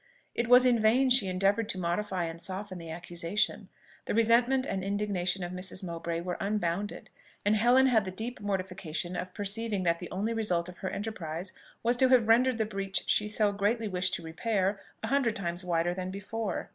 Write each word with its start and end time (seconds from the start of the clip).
It 0.33 0.47
was 0.47 0.65
in 0.65 0.79
vain 0.79 1.11
she 1.11 1.27
endeavoured 1.27 1.69
to 1.69 1.77
modify 1.77 2.23
and 2.25 2.41
soften 2.41 2.79
the 2.79 2.89
accusation, 2.89 3.69
the 4.05 4.15
resentment 4.15 4.65
and 4.65 4.83
indignation 4.83 5.43
of 5.43 5.51
Mrs. 5.51 5.83
Mowbray 5.83 6.21
were 6.21 6.37
unbounded; 6.39 7.11
and 7.45 7.55
Helen 7.55 7.85
had 7.85 8.03
the 8.03 8.09
deep 8.09 8.39
mortification 8.41 9.15
of 9.15 9.31
perceiving 9.35 9.83
that 9.83 9.99
the 9.99 10.09
only 10.09 10.33
result 10.33 10.67
of 10.67 10.77
her 10.77 10.89
enterprise 10.89 11.53
was 11.83 11.97
to 11.97 12.09
have 12.09 12.27
rendered 12.27 12.57
the 12.57 12.65
breach 12.65 13.03
she 13.05 13.27
so 13.27 13.51
greatly 13.51 13.87
wished 13.87 14.15
to 14.15 14.23
repair 14.23 14.79
a 15.03 15.07
hundred 15.09 15.35
times 15.35 15.63
wider 15.63 15.93
than 15.93 16.09
before. 16.09 16.69